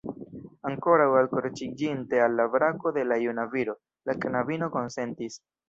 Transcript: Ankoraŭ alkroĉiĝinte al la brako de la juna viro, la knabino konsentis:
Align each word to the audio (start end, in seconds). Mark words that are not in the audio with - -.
Ankoraŭ 0.69 1.05
alkroĉiĝinte 1.19 2.23
al 2.29 2.39
la 2.41 2.49
brako 2.57 2.95
de 2.97 3.05
la 3.13 3.21
juna 3.27 3.47
viro, 3.55 3.79
la 4.11 4.19
knabino 4.27 4.75
konsentis: 4.81 5.41